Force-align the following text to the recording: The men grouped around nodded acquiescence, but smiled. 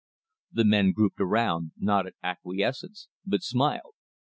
The 0.51 0.65
men 0.65 0.93
grouped 0.93 1.21
around 1.21 1.73
nodded 1.77 2.15
acquiescence, 2.23 3.07
but 3.23 3.43
smiled. 3.43 3.93